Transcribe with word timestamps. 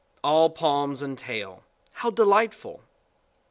All 0.23 0.49
palms 0.49 1.03
and 1.03 1.15
tail; 1.15 1.61
how 1.93 2.09
delightful! 2.09 2.81